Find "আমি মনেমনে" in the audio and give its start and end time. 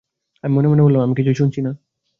0.43-0.81